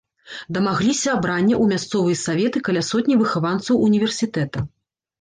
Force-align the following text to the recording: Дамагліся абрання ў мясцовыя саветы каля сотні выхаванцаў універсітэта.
Дамагліся 0.55 1.09
абрання 1.17 1.55
ў 1.59 1.75
мясцовыя 1.75 2.21
саветы 2.23 2.65
каля 2.71 2.85
сотні 2.91 3.21
выхаванцаў 3.23 3.89
універсітэта. 3.93 4.71